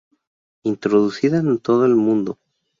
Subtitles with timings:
[0.63, 2.39] Introducida en todo el mundo.